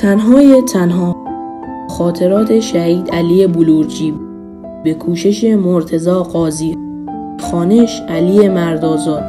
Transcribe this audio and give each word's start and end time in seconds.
تنهای 0.00 0.62
تنها 0.62 1.16
خاطرات 1.88 2.60
شهید 2.60 3.10
علی 3.10 3.46
بلورجی 3.46 4.14
به 4.84 4.94
کوشش 4.94 5.44
مرتزا 5.44 6.22
قاضی 6.22 6.76
خانش 7.50 8.02
علی 8.08 8.48
مردازاد. 8.48 9.22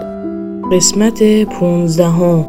قسمت 0.71 1.43
پونزدهم. 1.43 2.45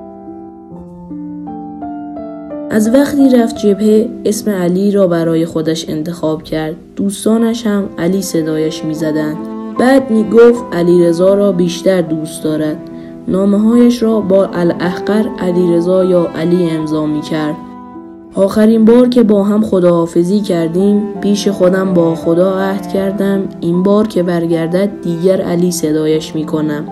از 2.71 2.95
وقتی 2.95 3.29
رفت 3.29 3.57
جبهه 3.57 4.09
اسم 4.25 4.51
علی 4.51 4.91
را 4.91 5.07
برای 5.07 5.47
خودش 5.47 5.89
انتخاب 5.89 6.43
کرد. 6.43 6.75
دوستانش 6.97 7.67
هم 7.67 7.89
علی 7.99 8.23
صدایش 8.23 8.85
می 8.85 8.95
زدن. 8.95 9.37
بعد 9.79 10.11
می 10.11 10.25
گفت 10.25 10.65
علی 10.73 11.05
رضا 11.05 11.35
را 11.35 11.53
بیشتر 11.53 12.01
دوست 12.01 12.45
دارد. 12.45 12.77
نامه 13.29 13.59
هایش 13.59 14.03
را 14.03 14.21
با 14.21 14.47
الاحقر 14.47 15.29
علی 15.39 15.73
رضا 15.73 16.05
یا 16.05 16.29
علی 16.35 16.71
امضا 16.71 17.07
می 17.07 17.21
کرد 17.21 17.57
آخرین 18.35 18.85
بار 18.85 19.09
که 19.09 19.23
با 19.23 19.45
هم 19.45 19.63
خداحافظی 19.63 20.41
کردیم 20.41 21.03
پیش 21.21 21.49
خودم 21.49 21.95
با 21.95 22.15
خدا 22.15 22.59
عهد 22.59 22.93
کردم 22.93 23.49
این 23.61 23.83
بار 23.83 24.07
که 24.07 24.23
برگردد 24.23 24.91
دیگر 25.03 25.41
علی 25.41 25.73
صدایش 25.73 26.35
می 26.35 26.47
کنم 26.47 26.87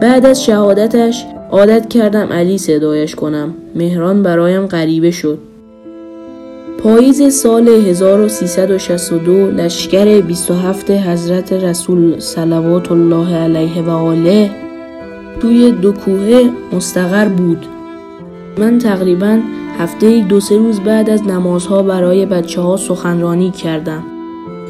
بعد 0.00 0.26
از 0.26 0.44
شهادتش 0.44 1.26
عادت 1.50 1.88
کردم 1.88 2.32
علی 2.32 2.58
صدایش 2.58 3.14
کنم. 3.14 3.54
مهران 3.74 4.22
برایم 4.22 4.66
غریبه 4.66 5.10
شد. 5.10 5.38
پاییز 6.82 7.34
سال 7.34 7.68
1362 7.68 9.32
لشکر 9.32 10.20
27 10.20 10.90
حضرت 10.90 11.52
رسول 11.52 12.20
صلوات 12.20 12.92
الله 12.92 13.34
علیه 13.36 13.82
و 13.82 13.90
آله 13.90 14.50
توی 15.40 15.72
دو 15.72 15.92
کوه 15.92 16.50
مستقر 16.72 17.28
بود. 17.28 17.66
من 18.58 18.78
تقریبا 18.78 19.38
هفته 19.78 20.20
دو 20.20 20.40
سه 20.40 20.56
روز 20.56 20.80
بعد 20.80 21.10
از 21.10 21.22
نمازها 21.22 21.82
برای 21.82 22.26
بچه 22.26 22.60
ها 22.60 22.76
سخنرانی 22.76 23.50
کردم 23.50 24.04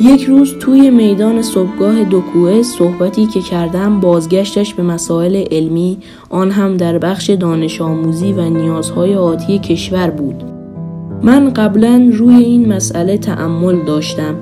یک 0.01 0.25
روز 0.25 0.59
توی 0.59 0.91
میدان 0.91 1.43
صبحگاه 1.43 2.05
دوکوه 2.05 2.63
صحبتی 2.63 3.27
که 3.27 3.41
کردم 3.41 4.01
بازگشتش 4.01 4.75
به 4.75 4.83
مسائل 4.83 5.45
علمی 5.51 5.99
آن 6.31 6.51
هم 6.51 6.77
در 6.77 6.99
بخش 6.99 7.31
دانش 7.31 7.81
آموزی 7.81 8.33
و 8.33 8.51
نیازهای 8.51 9.15
آتی 9.15 9.59
کشور 9.59 10.11
بود. 10.11 10.43
من 11.23 11.53
قبلا 11.53 12.11
روی 12.13 12.35
این 12.35 12.73
مسئله 12.73 13.19
تعمل 13.19 13.85
داشتم. 13.85 14.35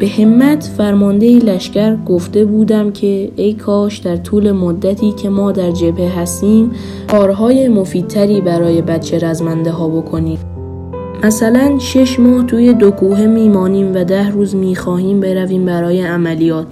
به 0.00 0.08
همت 0.08 0.62
فرمانده 0.64 1.38
لشکر 1.38 1.96
گفته 1.96 2.44
بودم 2.44 2.92
که 2.92 3.30
ای 3.36 3.54
کاش 3.54 3.98
در 3.98 4.16
طول 4.16 4.52
مدتی 4.52 5.12
که 5.12 5.28
ما 5.28 5.52
در 5.52 5.70
جبهه 5.70 6.20
هستیم 6.20 6.70
کارهای 7.10 7.68
مفیدتری 7.68 8.40
برای 8.40 8.82
بچه 8.82 9.18
رزمنده 9.18 9.70
ها 9.70 9.88
بکنیم. 9.88 10.38
مثلا 11.24 11.78
شش 11.78 12.20
ماه 12.20 12.46
توی 12.46 12.74
دو 12.74 12.90
کوه 12.90 13.26
میمانیم 13.26 13.94
و 13.94 14.04
ده 14.04 14.30
روز 14.30 14.56
می‌خواهیم 14.56 15.20
برویم 15.20 15.64
برای 15.64 16.02
عملیات. 16.02 16.66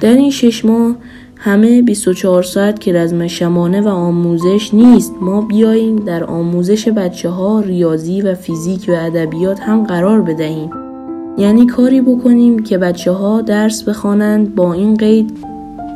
در 0.00 0.14
این 0.14 0.30
شش 0.30 0.64
ماه 0.64 0.94
همه 1.36 1.82
24 1.82 2.42
ساعت 2.42 2.80
که 2.80 2.92
رزم 2.92 3.26
شمانه 3.26 3.80
و 3.80 3.88
آموزش 3.88 4.74
نیست 4.74 5.14
ما 5.20 5.40
بیاییم 5.40 5.96
در 5.96 6.24
آموزش 6.24 6.88
بچه 6.88 7.28
ها 7.28 7.60
ریاضی 7.60 8.22
و 8.22 8.34
فیزیک 8.34 8.84
و 8.88 8.92
ادبیات 8.92 9.60
هم 9.60 9.84
قرار 9.84 10.22
بدهیم. 10.22 10.89
یعنی 11.38 11.66
کاری 11.66 12.00
بکنیم 12.00 12.58
که 12.58 12.78
بچه 12.78 13.12
ها 13.12 13.42
درس 13.42 13.82
بخوانند 13.82 14.54
با 14.54 14.72
این 14.72 14.96
قید 14.96 15.50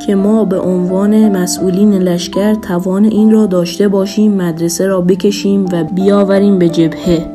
که 0.05 0.15
ما 0.15 0.45
به 0.45 0.59
عنوان 0.59 1.37
مسئولین 1.37 1.93
لشکر 1.93 2.53
توان 2.53 3.05
این 3.05 3.31
را 3.31 3.45
داشته 3.45 3.87
باشیم 3.87 4.31
مدرسه 4.31 4.87
را 4.87 5.01
بکشیم 5.01 5.65
و 5.71 5.83
بیاوریم 5.83 6.59
به 6.59 6.69
جبهه. 6.69 7.25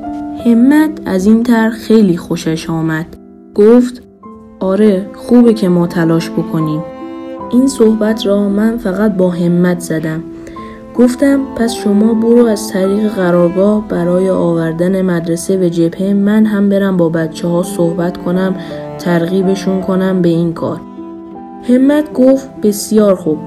همت 0.44 0.90
از 1.06 1.26
این 1.26 1.42
طرح 1.42 1.70
خیلی 1.70 2.16
خوشش 2.16 2.70
آمد. 2.70 3.06
گفت 3.54 4.02
آره 4.60 5.06
خوبه 5.14 5.54
که 5.54 5.68
ما 5.68 5.86
تلاش 5.86 6.30
بکنیم. 6.30 6.82
این 7.52 7.66
صحبت 7.66 8.26
را 8.26 8.48
من 8.48 8.78
فقط 8.78 9.16
با 9.16 9.30
همت 9.30 9.80
زدم. 9.80 10.22
گفتم 10.94 11.40
پس 11.56 11.74
شما 11.74 12.14
برو 12.14 12.46
از 12.46 12.68
طریق 12.68 13.08
قرارگاه 13.08 13.88
برای 13.88 14.30
آوردن 14.30 15.02
مدرسه 15.02 15.56
به 15.56 15.70
جبهه 15.70 16.12
من 16.12 16.46
هم 16.46 16.68
برم 16.68 16.96
با 16.96 17.08
بچه 17.08 17.48
ها 17.48 17.62
صحبت 17.62 18.16
کنم 18.16 18.54
ترغیبشون 18.98 19.80
کنم 19.80 20.22
به 20.22 20.28
این 20.28 20.52
کار. 20.52 20.80
همت 21.68 22.12
گفت 22.12 22.60
بسیار 22.62 23.14
خوب. 23.14 23.38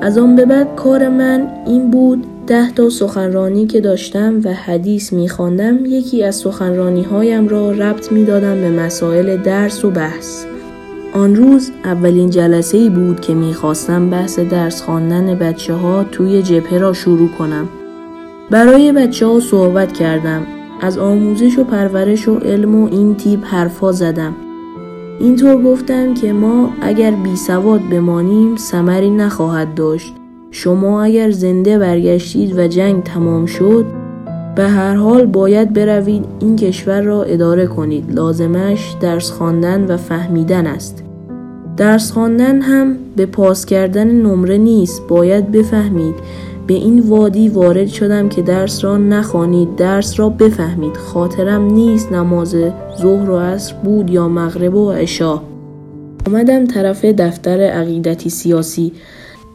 از 0.00 0.18
آن 0.18 0.36
به 0.36 0.44
بعد 0.44 0.76
کار 0.76 1.08
من 1.08 1.48
این 1.66 1.90
بود 1.90 2.26
ده 2.46 2.70
تا 2.70 2.90
سخنرانی 2.90 3.66
که 3.66 3.80
داشتم 3.80 4.40
و 4.44 4.52
حدیث 4.52 5.12
میخواندم 5.12 5.86
یکی 5.86 6.24
از 6.24 6.36
سخنرانی 6.36 7.02
هایم 7.02 7.48
را 7.48 7.70
ربط 7.70 8.12
می‌دادم 8.12 8.60
به 8.60 8.70
مسائل 8.70 9.36
درس 9.36 9.84
و 9.84 9.90
بحث. 9.90 10.44
آن 11.12 11.34
روز 11.34 11.70
اولین 11.84 12.30
جلسه 12.30 12.78
ای 12.78 12.90
بود 12.90 13.20
که 13.20 13.34
می‌خواستم 13.34 14.10
بحث 14.10 14.38
درس 14.38 14.82
خواندن 14.82 15.34
بچه 15.34 15.74
ها 15.74 16.04
توی 16.04 16.42
جبهه 16.42 16.78
را 16.78 16.92
شروع 16.92 17.28
کنم. 17.38 17.68
برای 18.50 18.92
بچه 18.92 19.26
ها 19.26 19.40
صحبت 19.40 19.92
کردم. 19.92 20.46
از 20.80 20.98
آموزش 20.98 21.58
و 21.58 21.64
پرورش 21.64 22.28
و 22.28 22.34
علم 22.38 22.74
و 22.74 22.88
این 22.90 23.14
تیپ 23.14 23.44
حرفا 23.44 23.92
زدم. 23.92 24.34
اینطور 25.20 25.62
گفتم 25.62 26.14
که 26.14 26.32
ما 26.32 26.70
اگر 26.80 27.10
بی 27.10 27.36
سواد 27.36 27.80
بمانیم 27.90 28.56
سمری 28.56 29.10
نخواهد 29.10 29.74
داشت. 29.74 30.14
شما 30.50 31.02
اگر 31.02 31.30
زنده 31.30 31.78
برگشتید 31.78 32.58
و 32.58 32.66
جنگ 32.66 33.02
تمام 33.02 33.46
شد 33.46 34.01
به 34.56 34.62
هر 34.62 34.94
حال 34.94 35.26
باید 35.26 35.72
بروید 35.72 36.24
این 36.40 36.56
کشور 36.56 37.00
را 37.00 37.22
اداره 37.22 37.66
کنید. 37.66 38.14
لازمش 38.14 38.94
درس 39.00 39.30
خواندن 39.30 39.84
و 39.84 39.96
فهمیدن 39.96 40.66
است. 40.66 41.02
درس 41.76 42.12
خواندن 42.12 42.60
هم 42.60 42.96
به 43.16 43.26
پاس 43.26 43.66
کردن 43.66 44.06
نمره 44.06 44.58
نیست. 44.58 45.02
باید 45.08 45.52
بفهمید. 45.52 46.14
به 46.66 46.74
این 46.74 47.00
وادی 47.00 47.48
وارد 47.48 47.86
شدم 47.86 48.28
که 48.28 48.42
درس 48.42 48.84
را 48.84 48.98
نخوانید. 48.98 49.76
درس 49.76 50.20
را 50.20 50.28
بفهمید. 50.28 50.96
خاطرم 50.96 51.62
نیست 51.62 52.12
نماز 52.12 52.56
ظهر 53.02 53.30
و 53.30 53.38
عصر 53.38 53.74
بود 53.74 54.10
یا 54.10 54.28
مغرب 54.28 54.74
و 54.74 54.90
عشا 54.90 55.40
آمدم 56.26 56.66
طرف 56.66 57.04
دفتر 57.04 57.60
عقیدتی 57.60 58.30
سیاسی. 58.30 58.92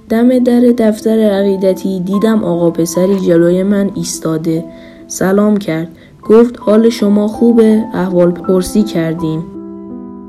دم 0.10 0.40
در 0.40 0.60
دفتر 0.60 1.20
عقیدتی 1.20 2.00
دیدم 2.00 2.44
آقا 2.44 2.70
پسری 2.70 3.20
جلوی 3.20 3.64
من 3.64 3.90
ایستاده. 3.96 4.64
سلام 5.08 5.58
کرد. 5.58 5.88
گفت 6.30 6.56
حال 6.60 6.90
شما 6.90 7.28
خوبه؟ 7.28 7.84
احوال 7.94 8.32
پرسی 8.32 8.84
کردیم. 8.84 9.44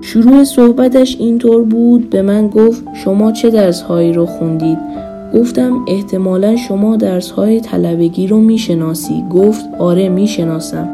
شروع 0.01 0.45
صحبتش 0.45 1.17
اینطور 1.21 1.63
بود. 1.63 2.11
به 2.11 2.23
من 2.23 2.49
گفت 2.49 2.85
شما 3.05 3.33
چه 3.33 3.51
درس 3.51 3.83
هایی 3.83 4.13
رو 4.13 4.27
خوندید؟ 4.27 4.79
گفتم 5.35 5.85
احتمالا 5.89 6.57
شما 6.57 6.97
درس 6.97 7.31
های 7.31 7.61
طلبگی 7.61 8.27
رو 8.27 8.39
می‌شناسی. 8.39 9.25
گفت 9.31 9.65
آره 9.79 10.09
می‌شناسم. 10.09 10.89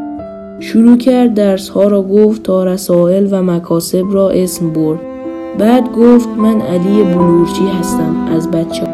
شروع 0.60 0.96
کرد 0.96 1.34
درس 1.34 1.68
ها 1.68 1.88
را 1.88 2.02
گفت 2.02 2.42
تا 2.42 2.64
رسائل 2.64 3.28
و 3.30 3.42
مکاسب 3.42 4.04
را 4.10 4.30
اسم 4.30 4.72
برد. 4.72 5.13
بعد 5.58 5.92
گفت 5.92 6.28
من 6.28 6.60
علی 6.60 7.02
بلورچی 7.02 7.66
هستم 7.68 8.26
از 8.36 8.50
بچه 8.50 8.93